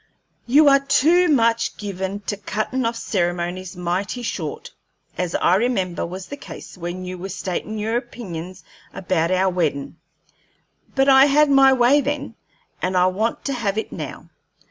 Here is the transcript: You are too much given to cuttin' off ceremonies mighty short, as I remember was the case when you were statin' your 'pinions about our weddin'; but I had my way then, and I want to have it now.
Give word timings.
You 0.47 0.67
are 0.67 0.79
too 0.79 1.27
much 1.29 1.77
given 1.77 2.21
to 2.21 2.35
cuttin' 2.35 2.87
off 2.87 2.95
ceremonies 2.95 3.77
mighty 3.77 4.23
short, 4.23 4.71
as 5.15 5.35
I 5.35 5.53
remember 5.57 6.07
was 6.07 6.25
the 6.25 6.37
case 6.37 6.75
when 6.75 7.05
you 7.05 7.19
were 7.19 7.29
statin' 7.29 7.77
your 7.77 8.01
'pinions 8.01 8.63
about 8.95 9.29
our 9.29 9.51
weddin'; 9.51 9.97
but 10.95 11.07
I 11.07 11.25
had 11.25 11.51
my 11.51 11.71
way 11.71 12.01
then, 12.01 12.33
and 12.81 12.97
I 12.97 13.05
want 13.05 13.45
to 13.45 13.53
have 13.53 13.77
it 13.77 13.91
now. 13.91 14.31